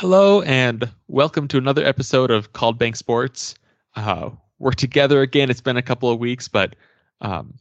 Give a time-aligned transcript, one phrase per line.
[0.00, 3.56] Hello and welcome to another episode of Called Bank Sports.
[3.96, 5.50] Uh, we're together again.
[5.50, 6.76] It's been a couple of weeks, but
[7.20, 7.54] um,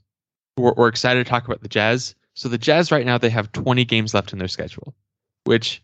[0.55, 2.13] we're, we're excited to talk about the Jazz.
[2.35, 4.93] So the Jazz right now they have 20 games left in their schedule,
[5.45, 5.81] which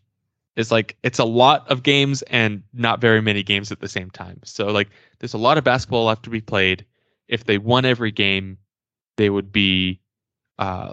[0.54, 4.10] is like it's a lot of games and not very many games at the same
[4.10, 4.38] time.
[4.44, 6.86] So like there's a lot of basketball left to be played.
[7.26, 8.58] If they won every game,
[9.16, 9.98] they would be
[10.58, 10.92] uh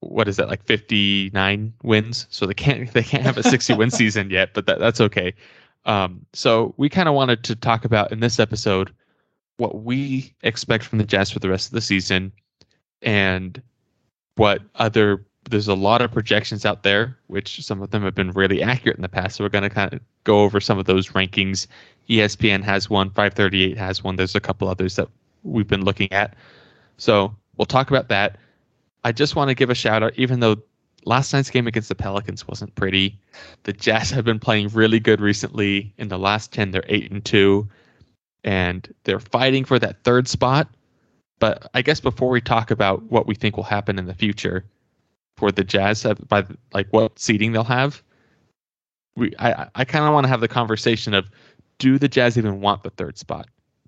[0.00, 2.26] what is that like 59 wins?
[2.30, 5.34] So they can't they can't have a 60 win season yet but that, that's okay.
[5.84, 8.92] Um so we kind of wanted to talk about in this episode
[9.58, 12.32] what we expect from the jazz for the rest of the season
[13.02, 13.62] and
[14.36, 18.32] what other there's a lot of projections out there which some of them have been
[18.32, 19.36] really accurate in the past.
[19.36, 21.66] So we're going to kind of go over some of those rankings.
[22.08, 24.16] Espn has one 538 has one.
[24.16, 25.08] There's a couple others that
[25.44, 26.34] we've been looking at.
[26.96, 28.36] So we'll talk about that
[29.06, 30.56] I just want to give a shout out, even though
[31.04, 33.16] last night's game against the Pelicans wasn't pretty.
[33.62, 35.94] The Jazz have been playing really good recently.
[35.96, 37.68] In the last 10, they're 8 and 2,
[38.42, 40.68] and they're fighting for that third spot.
[41.38, 44.64] But I guess before we talk about what we think will happen in the future
[45.36, 48.02] for the Jazz, uh, by like what seeding they'll have,
[49.14, 51.30] we I, I kind of want to have the conversation of
[51.78, 53.46] do the Jazz even want the third spot?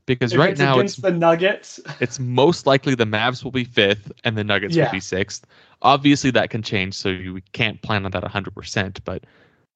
[0.09, 1.79] Because if right it's now against it's the Nuggets.
[2.01, 4.87] it's most likely the Mavs will be fifth and the Nuggets Yeah.
[4.87, 5.47] will be sixth.
[5.83, 8.99] Obviously, that can change, so you can't plan on that 100%.
[9.05, 9.23] But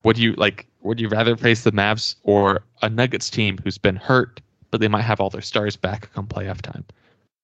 [0.03, 0.67] would you like?
[0.81, 4.41] Would you rather face the Mavs or a Nuggets team who's been hurt,
[4.73, 6.85] but they might have all their stars back come playoff time?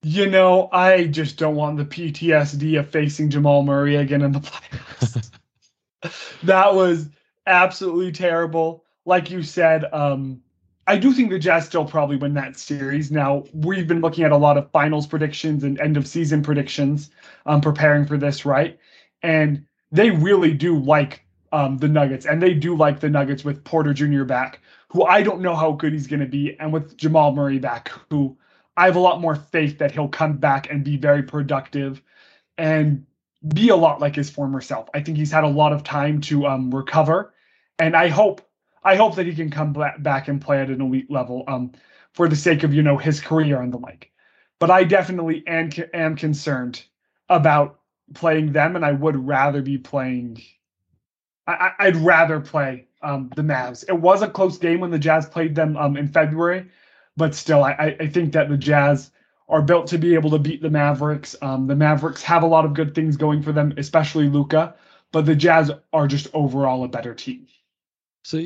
[0.02, 4.41] You know, I just don't want the PTSD of facing Jamal Murray again in the
[4.41, 5.30] playoffs.
[6.42, 7.08] that was
[7.47, 8.84] absolutely terrible.
[9.05, 10.41] Like you said, um,
[10.89, 13.11] I do think the Jazz still probably win that series.
[13.11, 17.11] Now, we've been looking at a lot of finals predictions and end of season predictions,
[17.45, 18.78] um, preparing for this, right?
[19.22, 23.62] And they really do like um, the Nuggets, and they do like the Nuggets with
[23.64, 24.25] Porter Jr.
[24.25, 27.58] back, who I don't know how good he's going to be, and with Jamal Murray
[27.58, 28.39] back, who
[28.78, 32.01] I have a lot more faith that he'll come back and be very productive
[32.57, 33.05] and
[33.46, 34.89] be a lot like his former self.
[34.95, 37.35] I think he's had a lot of time to um, recover,
[37.79, 38.48] and I hope
[38.88, 41.72] I hope that he can come back and play at an elite level um,
[42.12, 44.10] for the sake of you know his career and the like.
[44.60, 46.84] But I definitely am, am concerned
[47.28, 47.80] about
[48.14, 50.42] playing them, and I would rather be playing.
[51.46, 53.84] I, I'd rather play um, the Mavs.
[53.88, 56.66] It was a close game when the Jazz played them um, in February,
[57.16, 59.10] but still, I, I- I think that the Jazz
[59.48, 61.34] are built to be able to beat the Mavericks.
[61.42, 64.74] Um, the Mavericks have a lot of good things going for them, especially Luka,
[65.12, 67.46] but the Jazz are just overall a better team.
[68.28, 68.42] So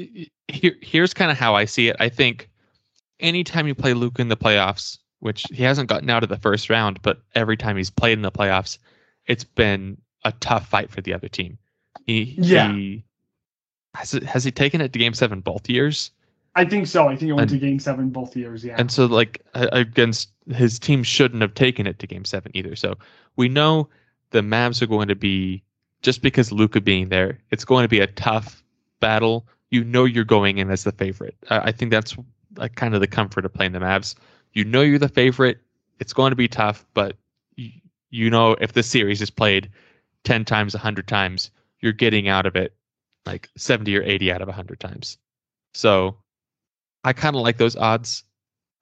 [0.47, 1.97] here, here's kind of how I see it.
[1.99, 2.49] I think
[3.19, 6.71] anytime you play Luke in the playoffs, which he hasn't gotten out of the first
[6.71, 8.79] round, but every time he's played in the playoffs,
[9.27, 11.59] it's been a tough fight for the other team.
[12.07, 12.73] He, Yeah.
[12.73, 13.03] he
[13.97, 16.13] has it, has he taken it to game seven both years?
[16.55, 17.09] I think so.
[17.09, 18.63] I think it went And- to Game Seven both years.
[18.65, 18.77] Yeah.
[18.79, 22.77] And so, like against his team, shouldn't have taken it to Game Seven either.
[22.77, 22.95] So
[23.35, 23.89] we know
[24.31, 25.65] the Mavs are going to be
[26.03, 28.63] just because Luka being there, it's going to be a tough
[29.01, 29.47] battle.
[29.73, 31.37] You know, you're going in as the favorite.
[31.51, 32.15] I, think that's
[32.57, 34.15] like kind of the comfort of playing the Mavs.
[34.53, 35.59] You know, you're the favorite.
[35.99, 37.17] It's going to be tough, but
[37.57, 37.71] you,
[38.11, 39.71] you know, if the series is played
[40.25, 41.51] ten times, hundred times,
[41.81, 42.75] you're getting out of it
[43.27, 45.19] like seventy or eighty out of hundred times.
[45.75, 46.17] So
[47.05, 48.25] I kind of like those odds.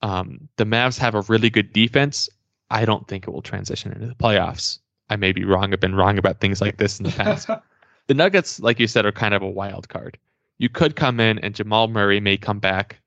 [0.03, 2.29] Um, the Mavs have a really good defense.
[2.71, 4.79] I don't think it will transition into the playoffs.
[5.09, 5.73] I may be wrong.
[5.73, 7.49] I've been wrong about things like this in the past.
[8.07, 10.19] the Nuggets, like you said, are kind of a wild card.
[10.61, 13.01] You could come in and Jamal Murray may come back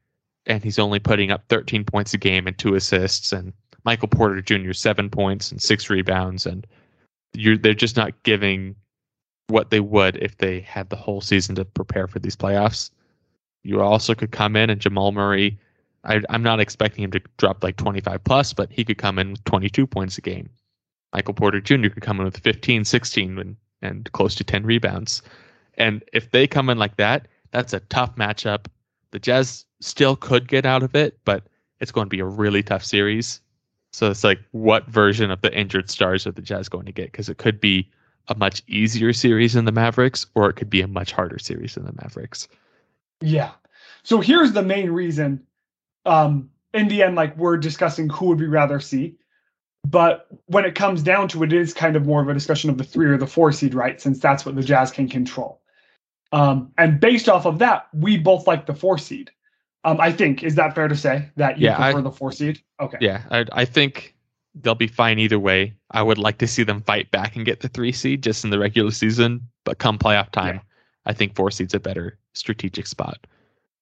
[0.47, 3.53] and he's only putting up 13 points a game and two assists, and
[3.85, 4.73] Michael Porter Jr.
[4.73, 6.65] seven points and six rebounds, and
[7.33, 8.75] you're they're just not giving
[9.47, 12.89] what they would if they had the whole season to prepare for these playoffs.
[13.61, 15.59] You also could come in and Jamal Murray.
[16.03, 19.31] I, I'm not expecting him to drop like 25 plus, but he could come in
[19.31, 20.49] with 22 points a game.
[21.13, 21.89] Michael Porter Jr.
[21.89, 25.21] could come in with 15, 16, and, and close to 10 rebounds.
[25.75, 28.65] And if they come in like that, that's a tough matchup.
[29.11, 31.43] The Jazz still could get out of it, but
[31.79, 33.39] it's going to be a really tough series.
[33.91, 37.11] So it's like, what version of the injured stars are the Jazz going to get?
[37.11, 37.89] Because it could be
[38.27, 41.75] a much easier series than the Mavericks, or it could be a much harder series
[41.75, 42.47] than the Mavericks.
[43.21, 43.51] Yeah.
[44.01, 45.45] So here's the main reason.
[46.05, 49.15] Um, in the end, like we're discussing who would we rather see.
[49.85, 52.71] But when it comes down to it, it is kind of more of a discussion
[52.71, 54.01] of the three or the four seed, right?
[54.01, 55.61] Since that's what the Jazz can control.
[56.33, 59.31] Um, and based off of that, we both like the four seed.
[59.85, 62.31] Um, I think is that fair to say that you Yeah, I- prefer the four
[62.31, 62.61] seed?
[62.79, 62.97] Okay.
[62.99, 64.15] Yeah, I, I think
[64.55, 65.73] they'll be fine either way.
[65.91, 68.49] I would like to see them fight back and get the three seed just in
[68.49, 70.61] the regular season, but come playoff time, Yeah.
[71.05, 73.25] I think four seed's a better strategic spot.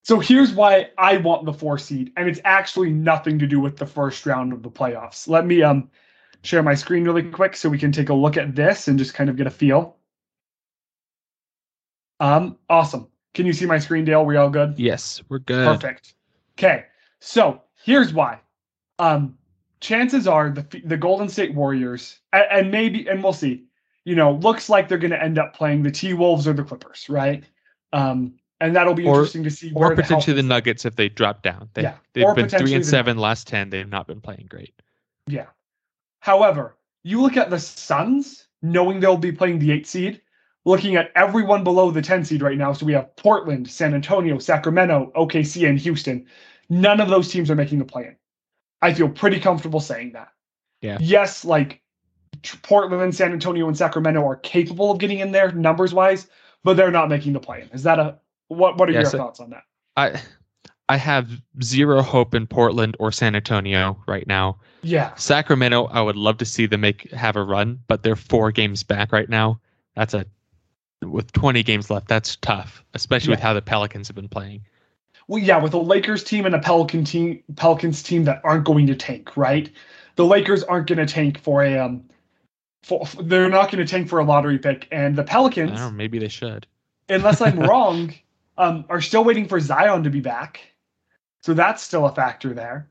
[0.04, 3.78] So here's why I want the four seed, and it's actually nothing to do with
[3.78, 5.28] the first round of the playoffs.
[5.28, 5.90] Let me um
[6.44, 9.14] share my screen really quick so we can take a look at this and just
[9.14, 9.96] kind of get a feel.
[12.22, 13.08] Um, awesome.
[13.34, 14.24] Can you see my screen, Dale?
[14.26, 14.76] We all good?
[14.78, 15.66] Yes, we're good.
[15.66, 16.14] Perfect.
[16.58, 16.86] Okay,
[17.20, 18.40] so here's why.
[19.00, 19.38] Um,
[19.80, 23.66] chances are the the Golden State Warriors, and, and maybe, and we'll see.
[24.06, 26.64] You know, looks like they're going to end up playing the T Wolves or the
[26.64, 27.44] Clippers, right?
[27.94, 29.72] Um, and that'll be Or- interesting to see.
[29.76, 30.50] Or the potentially the health.
[30.50, 31.70] Nuggets if they drop down.
[31.74, 33.70] They, Yeah, They've or been three and the seven last ten.
[33.72, 34.74] They've not been playing great.
[35.28, 35.48] Yeah.
[36.20, 40.22] However, you look at the Suns, knowing they'll be playing the eight seed,
[40.66, 42.74] looking at everyone below the 10 seed right now.
[42.74, 46.26] So we have Portland, San Antonio, Sacramento, OKC, and Houston.
[46.70, 48.16] None of those teams are making the play in.
[48.82, 50.30] I feel pretty comfortable saying that.
[50.82, 50.98] Yeah.
[51.00, 51.82] Yes, like
[52.64, 56.28] Portland, San Antonio, and Sacramento are capable of getting in there numbers wise,
[56.64, 57.70] but they're not making the play in.
[57.70, 58.18] Is that a
[58.48, 59.64] what what are Yes, your uh, thoughts on that?
[59.96, 60.22] I
[60.90, 61.30] I have
[61.62, 64.60] zero hope in Portland or San Antonio right now.
[64.82, 65.14] Yeah.
[65.16, 68.84] Sacramento, I would love to see them make have a run, but they're four games
[68.84, 69.60] back right now.
[69.96, 70.26] That's a
[71.02, 72.08] with 20 games left.
[72.08, 74.62] That's tough, especially with how the Pelicans have been playing.
[75.28, 78.88] well, yeah, with a Lakers team and a Pelican team, Pelicans team that aren't going
[78.88, 79.70] to tank, right?
[80.16, 82.04] The Lakers aren't going to tank for a um,
[82.84, 85.80] for, they're not going to tank for a lottery pick, and the I Pelicans, don't
[85.80, 86.68] know, maybe they should.
[87.10, 88.14] unless I'm wrong,
[88.58, 90.60] um, are still waiting for Zion to be back,
[91.42, 92.90] so that's still a factor there.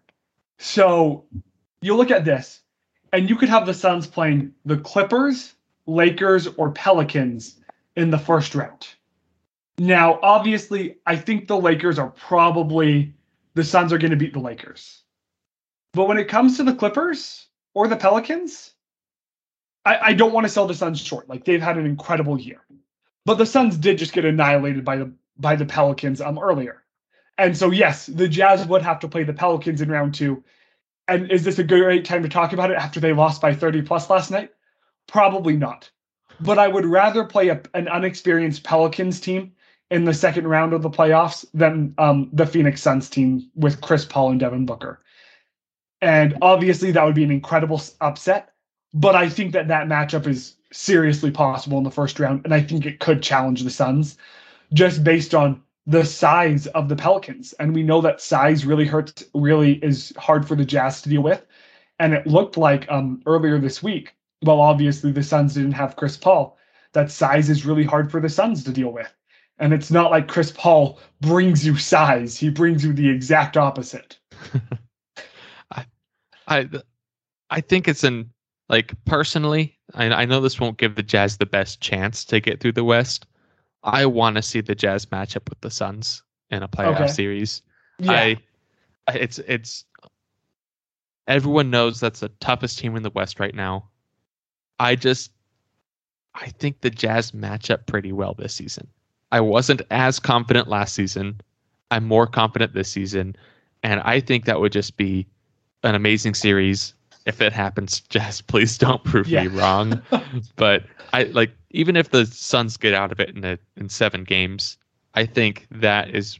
[0.59, 1.25] So
[1.83, 2.61] you look at this,
[3.13, 5.55] and you could have the Suns playing the Clippers,
[5.87, 7.60] Lakers, or Pelicans
[8.01, 8.89] in the first round.
[9.79, 13.15] Now, obviously, I think the Lakers are probably
[13.55, 15.03] the Suns are going to beat the Lakers.
[15.93, 18.73] But when it comes to the Clippers or the Pelicans,
[19.85, 21.29] I, I don't want to sell the Suns short.
[21.29, 22.61] Like they've had an incredible year.
[23.27, 26.83] But the Suns did just get annihilated by the by the Pelicans um earlier.
[27.39, 30.43] And so yes, the Jazz would have to play the Pelicans in round two.
[31.09, 33.83] And is this a great time to talk about it after they lost by 30
[33.83, 34.53] plus last night?
[35.07, 35.91] Probably not.
[36.41, 39.53] But I would rather play a, an unexperienced Pelicans team
[39.91, 44.05] in the second round of the playoffs than um, the Phoenix Suns team with Chris
[44.05, 45.03] Paul and Devin Booker.
[46.01, 48.53] And obviously, that would be an incredible upset.
[48.95, 52.43] But I think that that matchup is seriously possible in the first round.
[52.45, 54.17] And I think it could challenge the Suns
[54.73, 57.53] just based on the size of the Pelicans.
[57.55, 61.23] And we know that size really hurts, really is hard for the Jazz to deal
[61.23, 61.45] with.
[61.99, 66.17] And it looked like um, earlier this week, well, obviously the Suns didn't have Chris
[66.17, 66.57] Paul,
[66.93, 69.13] that size is really hard for the Suns to deal with.
[69.59, 74.19] And it's not like Chris Paul brings you size, he brings you the exact opposite.
[75.71, 75.85] I
[76.49, 76.69] I
[77.51, 78.31] I think it's an
[78.71, 82.61] like personally, I, I know this won't give the Jazz the best chance to get
[82.61, 83.27] through the West.
[83.83, 87.09] I want to see the Jazz match up with the Suns in a playoff Okay.
[87.09, 87.63] series.
[87.99, 88.15] Yeah.
[88.15, 88.37] I
[89.15, 89.85] it's it's
[91.27, 93.90] everyone knows that's the toughest team in the West right now.
[94.81, 95.31] I just
[96.35, 98.87] I think the Jazz match up pretty well this season.
[99.31, 101.41] I wasn't as confident last season.
[101.91, 103.37] I'm more confident this season,
[103.83, 105.27] and I think that would just be
[105.85, 106.95] an amazing series.
[107.27, 109.43] If it happens, Jazz, please don't prove Yeah.
[109.43, 110.01] me wrong.
[110.57, 114.25] but I like even if the Suns get out of it in a, in seven
[114.25, 114.79] games,
[115.15, 116.39] I think that is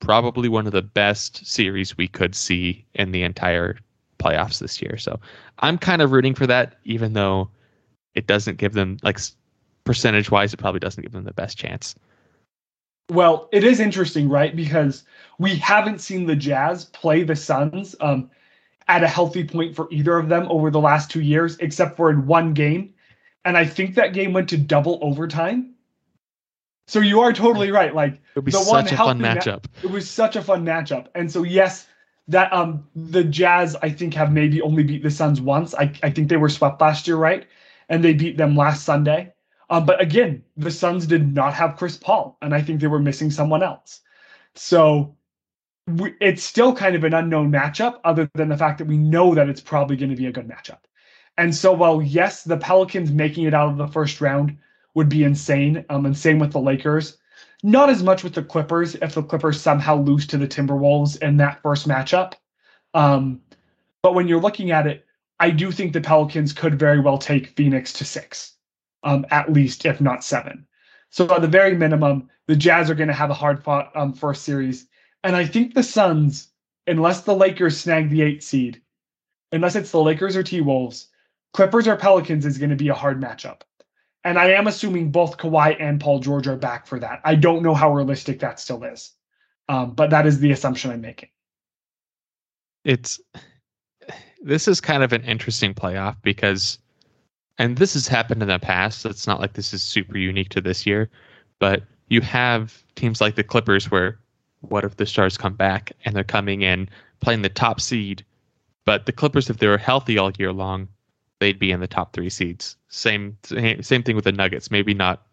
[0.00, 3.78] probably one of the best series we could see in the entire
[4.22, 4.96] playoffs this year.
[4.96, 5.18] So
[5.58, 7.50] I'm kind of rooting for that, even though
[8.14, 9.18] it doesn't give them like
[9.84, 11.94] percentage wise, it probably doesn't give them the best chance.
[13.10, 14.54] Well, it is interesting, right?
[14.54, 15.04] Because
[15.38, 18.30] we haven't seen the Jazz play the Suns um,
[18.88, 22.10] at a healthy point for either of them over the last two years, except for
[22.10, 22.94] in one game.
[23.44, 25.74] And I think that game went to double overtime.
[26.86, 27.94] So you are totally right.
[27.94, 29.64] Like It would be The one such a fun healthy ma- matchup.
[29.82, 31.08] it was such a fun matchup.
[31.14, 31.86] And so yes,
[32.28, 35.74] that um the Jazz I think have maybe only beat the Suns once.
[35.74, 37.46] I I think they were swept last year, right?
[37.88, 39.32] And they beat them last Sunday.
[39.70, 42.98] Um, but again, the Suns did not have Chris Paul, and I think they were
[42.98, 44.00] missing someone else.
[44.54, 45.16] So
[45.86, 49.34] we, it's still kind of an unknown matchup, other than the fact that we know
[49.34, 50.80] that it's probably going to be a good matchup.
[51.38, 54.58] And so, while yes, the Pelicans making it out of the first round
[54.94, 57.18] would be insane, um, and same with the Lakers,
[57.62, 61.36] not as much with the Clippers if the Clippers somehow lose to the Timberwolves in
[61.36, 62.34] that first matchup.
[62.94, 63.40] Um,
[64.02, 65.06] but when you're looking at it,
[65.38, 68.54] I do think the Pelicans could very well take Phoenix to six,
[69.04, 70.66] um, at least, if not seven.
[71.10, 74.12] So at the very minimum, the Jazz are going to have a hard fought um,
[74.12, 74.86] first series.
[75.24, 76.48] And I think the Suns,
[76.86, 78.80] unless the Lakers snag the eight seed,
[79.52, 81.08] unless it's the Lakers or T Wolves,
[81.52, 83.60] Clippers or Pelicans is going to be a hard matchup.
[84.24, 87.20] And I am assuming both Kawhi and Paul George are back for that.
[87.24, 89.12] I don't know how realistic that still is,
[89.68, 91.28] um, but that is the assumption I'm making.
[92.84, 93.20] It's
[94.42, 96.78] this is kind of an interesting playoff because,
[97.58, 99.06] and this has happened in the past.
[99.06, 101.08] It's not like this is super unique to this year,
[101.58, 104.18] but you have teams like the Clippers where
[104.60, 106.88] what if the Stars come back and they're coming in
[107.20, 108.24] playing the top seed,
[108.84, 110.88] but the Clippers, if they were healthy all year long,
[111.42, 112.76] they'd be in the top three seeds.
[112.88, 114.70] Same same thing with the Nuggets.
[114.70, 115.26] Maybe not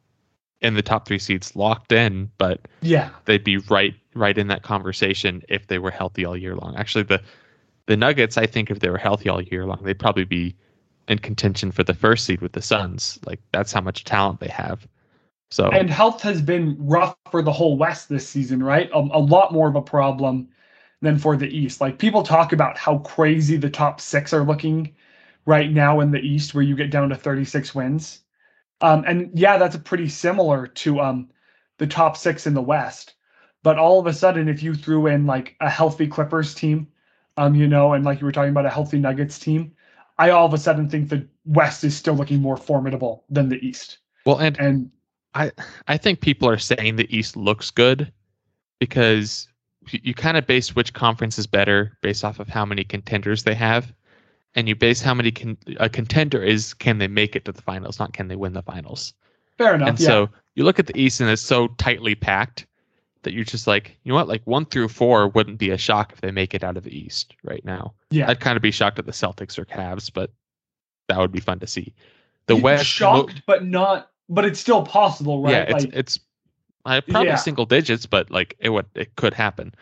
[0.59, 4.63] in the top three seeds locked in, but yeah, they'd be right right in that
[4.63, 6.75] conversation if they were healthy all year long.
[6.75, 7.21] Actually, the
[7.85, 10.55] the Nuggets, I think, if they were healthy all year long, they'd probably be
[11.07, 13.19] in contention for the first seed with the Suns.
[13.27, 14.87] Like that's how much talent they have.
[15.51, 18.89] So and health has been rough for the whole West this season, right?
[18.95, 20.49] A, a lot more of a problem
[21.01, 21.79] than for the East.
[21.81, 24.95] Like people talk about how crazy the top six are looking
[25.45, 28.21] right now in the East, where you get down to 36 wins.
[28.81, 31.29] Um, and yeah, that's pretty similar to um,
[31.77, 33.15] the top six in the West.
[33.61, 36.87] But all of a sudden, if you threw in like a healthy Clippers team,
[37.35, 39.73] um, you know, and like you were talking about a healthy Nuggets team,
[40.17, 43.57] I all of a sudden think the West is still looking more formidable than the
[43.65, 43.97] East.
[44.25, 44.91] Well, and and
[45.33, 45.51] I
[45.87, 48.11] I think people are saying the East looks good
[48.79, 49.47] because
[49.89, 53.43] you, you kind of base which conference is better based off of how many contenders
[53.43, 53.93] they have,
[54.55, 57.61] and you base how many con- a contender is can they make it to the
[57.61, 59.13] finals, not can they win the finals.
[59.57, 59.89] Fair enough.
[59.89, 60.07] And yeah.
[60.07, 62.65] so you look at the East and it's so tightly packed
[63.23, 66.13] that you're just like, you know what, like one through four wouldn't be a shock
[66.13, 67.93] if they make it out of the East right now.
[68.09, 68.29] Yeah.
[68.29, 70.31] I'd kind of be shocked at the Celtics or Cavs, but
[71.09, 71.93] that would be fun to see.
[72.45, 74.11] The You'd be West shocked, mo- but not.
[74.29, 75.51] But it's still possible, right?
[75.51, 76.19] yeah, it's like, it's
[76.85, 77.35] uh, probably Yeah.
[77.35, 79.73] single digits, but like it would it could happen.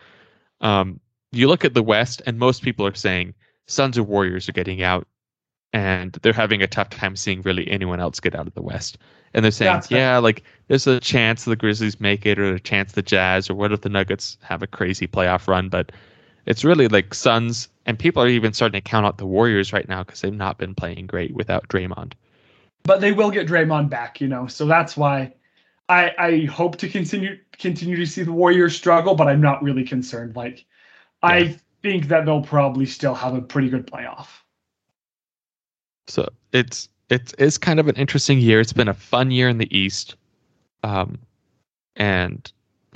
[0.60, 1.00] Um,
[1.32, 3.34] you look at the West, and most people are saying
[3.68, 5.06] Suns or Warriors are getting out,
[5.72, 8.98] and they're having a tough time seeing really anyone else get out of the West.
[9.34, 12.60] And they're saying, That's yeah, like there's a chance the Grizzlies make it, or a
[12.60, 15.68] chance the Jazz, or what if the Nuggets have a crazy playoff run?
[15.68, 15.92] But
[16.46, 19.88] it's really like Suns, and people are even starting to count out the Warriors right
[19.88, 22.14] now because they've not been playing great without Draymond.
[22.84, 24.46] but they will get Draymond back, you know.
[24.46, 25.34] So that's why
[25.88, 29.84] I I hope to continue continue to see the Warriors struggle, but I'm not really
[29.84, 30.36] concerned.
[30.36, 30.64] Like
[31.22, 31.46] Yeah.
[31.46, 34.28] I think that they'll probably still have a pretty good playoff.
[36.06, 38.60] So it's it's it's kind of an interesting year.
[38.60, 40.16] It's been a fun year in the East,
[40.82, 41.18] um,
[41.96, 42.50] and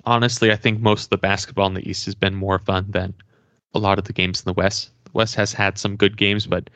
[0.04, 3.14] honestly, I think most of the basketball in the East has been more fun than
[3.74, 4.90] a lot of the games in the West.
[5.04, 6.68] The West has had some good games, but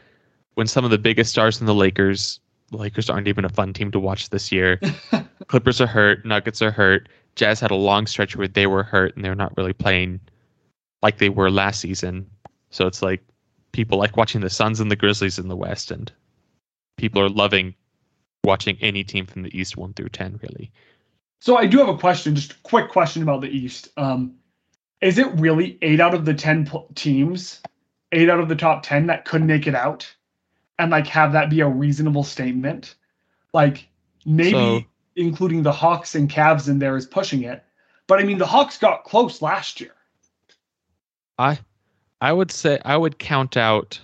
[0.54, 3.72] when some of the biggest stars in the Lakers, the Lakers aren't even a fun
[3.74, 4.80] team to watch this year.
[5.48, 7.08] Clippers are hurt, Nuggets are hurt.
[7.34, 10.20] Jazz had a long stretch where they were hurt and they're not really playing
[11.02, 12.30] like they were last season.
[12.70, 13.22] So it's like
[13.72, 16.10] people like watching the Suns and the Grizzlies in the West, and
[16.96, 17.74] people are loving
[18.44, 20.38] watching any team from the East one through ten.
[20.42, 20.70] Really,
[21.40, 23.88] So I do have a question, just a quick question about the East.
[23.96, 24.34] Um,
[25.00, 27.60] is it really eight out of the ten pl- teams,
[28.12, 30.12] eight out of the top ten that could make it out,
[30.78, 32.94] and like have that be a reasonable statement?
[33.52, 33.88] Like
[34.24, 34.84] maybe So-
[35.16, 37.64] including the Hawks and Cavs in there is pushing it,
[38.06, 39.92] but I mean the Hawks got close last year.
[41.38, 41.58] I
[42.20, 44.00] I would say I would count out.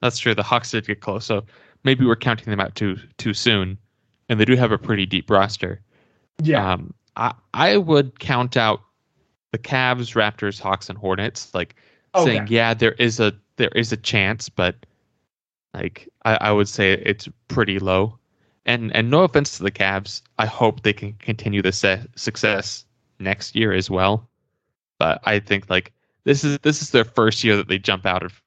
[0.00, 0.34] That's true.
[0.34, 1.44] The Hawks did get close, so
[1.84, 3.78] maybe we're counting them out too too soon,
[4.28, 5.80] and they do have a pretty deep roster.
[6.42, 8.82] Yeah, Um, I I would count out
[9.52, 11.54] the Cavs, Raptors, Hawks, and Hornets.
[11.54, 11.76] Like
[12.14, 12.24] Okay.
[12.24, 14.76] saying, yeah, there is a there is a chance, but
[15.74, 18.18] like I, I would say it's pretty low.
[18.66, 22.84] And and no offense to the Cavs, I hope they can continue the se- success
[23.18, 24.28] next year as well.
[24.98, 25.92] But I think like
[26.24, 28.40] this is this is their first year that they jump out of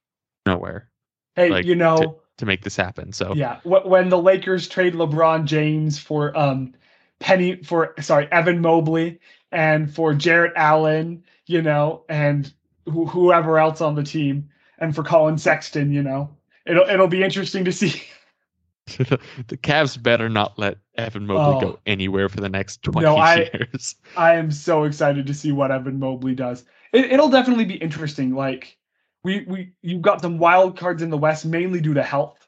[0.45, 0.89] nowhere
[1.35, 3.11] hey, like, you know, to make this happen.
[3.13, 6.73] So yeah, when the Lakers trade LeBron James for um
[7.19, 9.19] Penny for sorry Evan Mobley
[9.51, 12.53] and for Jarrett Allen, you know, and
[12.87, 16.29] wh- whoever else on the team, and for Collin Sexton, you know,
[16.65, 18.01] it'll it'll be interesting to see.
[19.47, 21.71] the Cavs better not let Evan Mobley Oh.
[21.71, 23.95] go anywhere for the next twenty No, I- years.
[24.15, 26.65] I am so excited to see what Evan Mobley does.
[26.95, 28.33] It, it'll definitely be interesting.
[28.33, 28.77] Like
[29.23, 32.47] we we you've got some wild cards in the West, mainly due to health,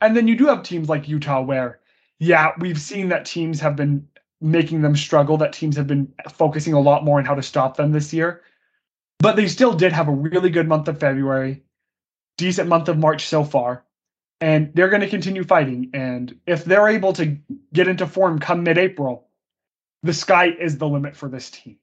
[0.00, 1.80] and then you do have teams like Utah where,
[2.20, 4.06] yeah, we've seen that teams have been
[4.40, 5.36] making them struggle.
[5.36, 8.42] That teams have been focusing a lot more on how to stop them this year,
[9.18, 11.64] but they still did have a really good month of February,
[12.36, 13.84] decent month of March so far.
[14.40, 15.90] And they're going to continue fighting.
[15.92, 17.36] And if they're able to
[17.72, 19.26] get into form come mid April,
[20.04, 21.78] the sky is the limit for this team.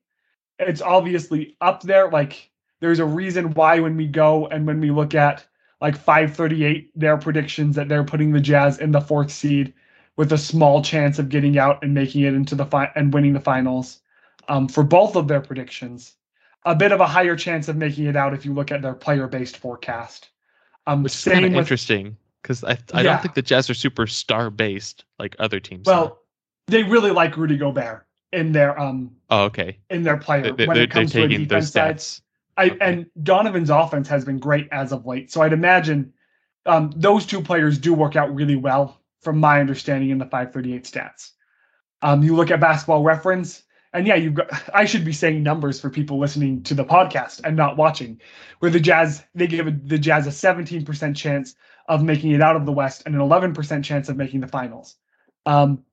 [0.59, 2.09] It's obviously up there.
[2.09, 5.45] Like there's a reason why when we go and when we look at
[5.81, 9.73] like 538, their predictions that they're putting the Jazz in the fourth seed,
[10.15, 13.33] with a small chance of getting out and making it into the fi- and winning
[13.33, 13.99] the finals
[14.47, 16.15] um, for both of their predictions.
[16.63, 18.93] A bit of a higher chance of making it out if you look at their
[18.93, 20.29] player-based forecast.
[20.87, 23.03] Um, Which is kind of interesting because I I Yeah.
[23.03, 25.87] don't think the Jazz are super star based like other teams.
[25.87, 25.91] are.
[25.91, 26.19] Well,
[26.67, 30.77] they really like Rudy Gobert in their um oh okay, in their player they, when
[30.77, 32.21] it comes to they're a taking those defense stats.
[32.57, 32.77] I, Okay.
[32.81, 35.31] and Donovan's offense has been great as of late.
[35.31, 36.13] So I'd imagine
[36.65, 40.83] um, those two players do work out really well, from my understanding in the 538
[40.83, 41.31] stats.
[42.01, 43.63] Um, you look at Basketball Reference,
[43.93, 44.47] and yeah, you've got.
[44.73, 48.21] I should be saying numbers for people listening to the podcast and not watching.
[48.59, 51.55] Where the Jazz they give the Jazz a 17% chance
[51.87, 54.95] of making it out of the West and an 11% chance of making the finals.
[55.45, 55.83] Um,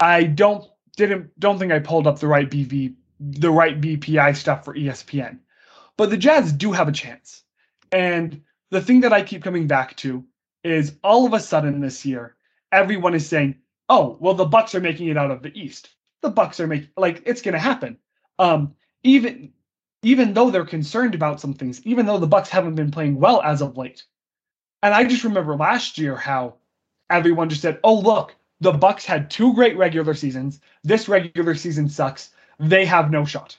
[0.00, 0.64] I don't
[0.96, 5.38] didn't don't think I pulled up the right BV the right BPI stuff for ESPN.
[5.96, 7.44] But the Jazz do have a chance.
[7.92, 10.24] And the thing that I keep coming back to
[10.64, 12.36] is all of a sudden this year,
[12.72, 13.56] everyone is saying,
[13.88, 15.90] "Oh, well, the Bucks are making it out of the East.
[16.22, 17.98] The Bucks are making like it's going to happen."
[18.38, 19.52] Um, even
[20.02, 23.40] even though they're concerned about some things, even though the Bucks haven't been playing well
[23.42, 24.04] as of late.
[24.82, 26.56] And I just remember last year how
[27.08, 30.60] everyone just said, "Oh, look, the Bucks had two great regular seasons.
[30.82, 32.30] This regular season sucks.
[32.58, 33.58] They have no shot."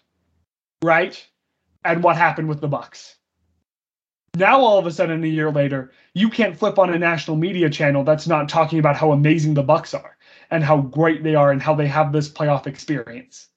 [0.82, 1.26] Right?
[1.84, 3.18] And what happened with the Bucks?
[4.36, 7.70] Now all of a sudden a year later, you can't flip on a national media
[7.70, 10.16] channel that's not talking about how amazing the Bucks are
[10.52, 13.48] and how great they are and how they have this playoff experience.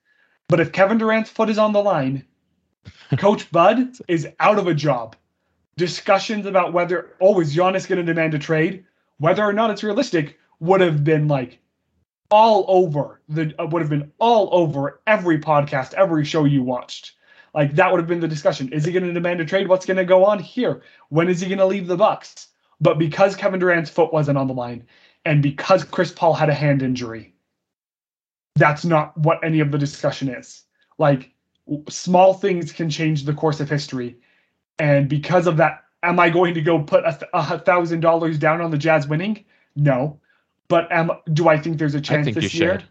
[0.48, 2.24] But if Kevin Durant's foot is on the line,
[3.18, 5.16] Coach Bud is out of a job.
[5.76, 8.84] Discussions about whether oh is Giannis going to demand a trade,
[9.18, 11.58] whether or not it's realistic, would have been like
[12.30, 17.12] all over the uh, would have been all over every podcast, every show you watched.
[17.54, 18.72] Like that would have been the discussion.
[18.72, 19.68] Is he going to demand a trade?
[19.68, 20.82] What's going to go on here?
[21.08, 22.48] When is he going to leave the Bucks?
[22.80, 24.86] But because Kevin Durant's foot wasn't on the line,
[25.24, 27.34] and because Chris Paul had a hand injury,
[28.54, 30.62] that's not what any of the discussion is.
[30.98, 31.32] Like
[31.88, 34.16] small things can change the course of history,
[34.78, 38.70] and because of that, am I going to go put a thousand dollars down on
[38.70, 39.44] the Jazz winning?
[39.76, 40.19] No,
[40.70, 42.82] but am do I think there's a chance think you this year?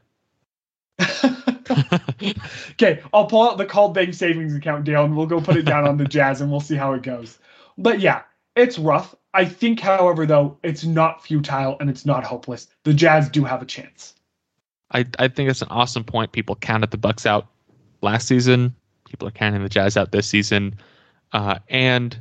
[2.73, 5.63] okay, I'll pull out the called bank savings account, Dale, and we'll go put it
[5.63, 7.39] down on the Jazz and we'll see how it goes.
[7.77, 8.23] But yeah,
[8.55, 9.15] it's rough.
[9.33, 12.67] I think, however, though, it's not futile and it's not hopeless.
[12.83, 14.13] The Jazz do have a chance.
[14.91, 16.33] I, I think that's an awesome point.
[16.33, 17.47] People counted the Bucks out
[18.01, 18.75] last season.
[19.07, 20.75] People are counting the Jazz out this season,
[21.31, 22.19] uh, and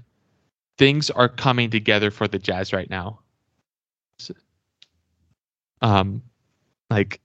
[0.77, 3.18] things are coming together for the Jazz right now.
[5.83, 6.23] Um,
[6.91, 7.21] like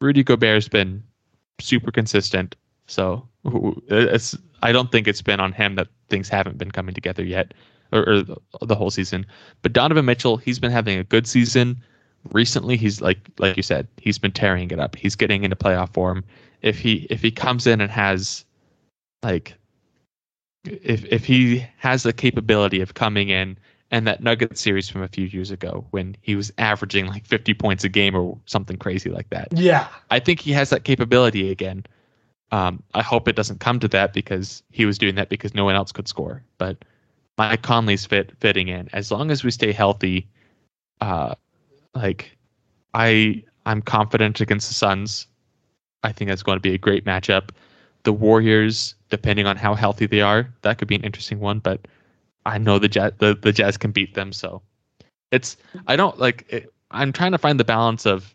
[0.00, 1.02] Rudy Gobert's been
[1.60, 2.56] super consistent,
[2.86, 3.26] so
[3.88, 4.36] it's.
[4.62, 7.52] I don't think it's been on him that things haven't been coming together yet,
[7.92, 9.26] or, or the, the whole season.
[9.60, 11.82] But Donovan Mitchell, he's been having a good season
[12.32, 15.92] recently he's like like you said he's been tearing it up he's getting into playoff
[15.92, 16.24] form
[16.62, 18.44] if he if he comes in and has
[19.22, 19.54] like
[20.64, 23.58] if if he has the capability of coming in
[23.90, 27.54] and that nugget series from a few years ago when he was averaging like 50
[27.54, 31.50] points a game or something crazy like that Yeah, i think he has that capability
[31.50, 31.84] again
[32.52, 35.64] um, i hope it doesn't come to that because he was doing that because no
[35.64, 36.84] one else could score but
[37.38, 40.28] mike conley's fit fitting in as long as we stay healthy
[41.00, 41.34] uh,
[41.94, 42.36] like
[42.94, 45.26] I I'm confident against the Suns.
[46.02, 47.50] I think that's going to be a great matchup.
[48.04, 51.58] The Warriors, depending on how healthy they are, that could be an interesting one.
[51.58, 51.86] But
[52.46, 54.62] I know the Jazz the, the Jazz can beat them, so
[55.30, 56.44] it's I don't like.
[56.48, 58.34] It, I'm trying to find the balance of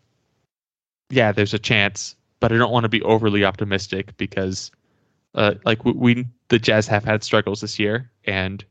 [1.10, 4.70] yeah, there's a chance, but I don't want to be overly optimistic because
[5.34, 8.64] uh, like we, we the Jazz have had struggles this year, and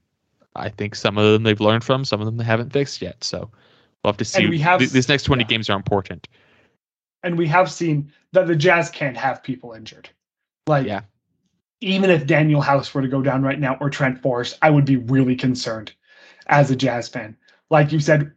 [0.56, 3.24] I think some of them they've learned from, some of them they haven't fixed yet.
[3.24, 3.50] So
[4.04, 4.42] we'll have to see.
[4.44, 5.48] And we have- Th- these next 20 yeah.
[5.48, 6.28] games are important.
[7.24, 10.10] and we have seen that the Jazz can't have people injured.
[10.68, 11.02] Like, Yeah.
[11.82, 14.86] Even if Danuel House were to go down right now or Trent Forrest, I would
[14.86, 15.94] be really concerned
[16.48, 17.38] as a Jazz fan.
[17.70, 18.34] Like you said,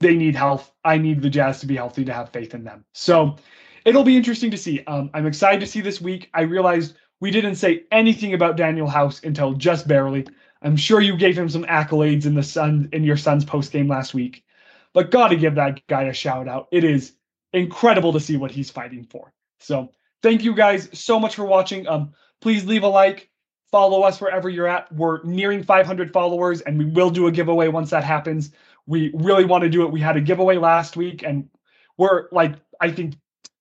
[0.00, 0.72] they need health.
[0.84, 2.84] I need the Jazz to be healthy to have faith in them.
[2.92, 3.36] So
[3.84, 4.82] it'll be interesting to see.
[4.86, 6.28] Um, I'm excited to see this week.
[6.34, 10.26] I realized we didn't say anything about Danuel House until just barely.
[10.62, 13.88] I'm sure you gave him some accolades in the Sun in your son's post game
[13.88, 14.44] last week,
[14.92, 16.68] but gotta give that guy a shout out.
[16.72, 17.14] It is
[17.52, 19.32] incredible to see what he's fighting for.
[19.60, 19.90] So
[20.22, 21.86] thank you guys so much for watching.
[21.86, 22.12] Um,
[22.42, 23.30] please leave a like,
[23.70, 24.92] follow us wherever you're at.
[24.92, 28.50] We're nearing 500 followers, and we will do a giveaway once that happens.
[28.86, 29.92] We really want to do it.
[29.92, 31.48] We had a giveaway last week, and
[31.96, 33.14] we're like I think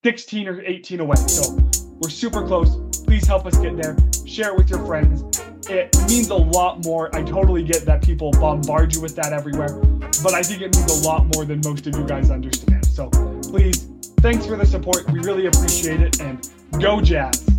[0.04, 1.16] 16 or 18 away.
[1.28, 1.58] So
[2.02, 2.76] we're super close.
[3.04, 3.96] Please help us get there.
[4.26, 5.40] Share it with your friends.
[5.70, 7.16] It means a lot more.
[7.16, 9.76] I totally get that people bombard you with that everywhere,
[10.24, 12.84] but I think it means a lot more than most of you guys understand.
[12.86, 13.10] So
[13.44, 13.88] please,
[14.22, 15.10] thanks for the support.
[15.12, 16.20] We really appreciate it.
[16.20, 17.51] And go, Jazz.